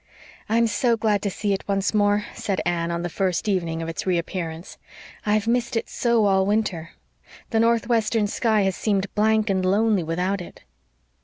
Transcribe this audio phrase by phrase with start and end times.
[0.49, 3.87] "I'm so glad to see it once more," said Anne, on the first evening of
[3.87, 4.79] its reappearance.
[5.27, 6.93] "I've missed it so all winter.
[7.51, 10.63] The northwestern sky has seemed blank and lonely without it."